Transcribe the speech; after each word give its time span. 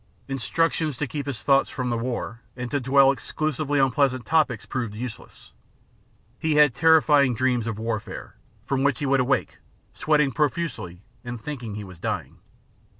Instructions 0.27 0.97
to 0.97 1.05
keep 1.05 1.27
his 1.27 1.43
thoughts 1.43 1.69
from 1.69 1.91
the 1.91 1.97
war 1.99 2.41
and 2.57 2.71
to 2.71 2.79
dwell 2.79 3.11
exclusively 3.11 3.79
on 3.79 3.91
pleasant 3.91 4.25
topics 4.25 4.65
proved 4.65 4.95
useless. 4.95 5.53
Hef 6.41 6.53
had 6.53 6.73
terrifying 6.73 7.35
dreams 7.35 7.67
of 7.67 7.77
warfare, 7.77 8.33
from 8.65 8.81
which 8.81 8.97
he 8.97 9.05
would 9.05 9.19
awake, 9.19 9.59
sweating 9.93 10.31
profusely, 10.31 11.03
and 11.23 11.39
thinking 11.39 11.75
he 11.75 11.83
was 11.83 11.99
dying. 11.99 12.39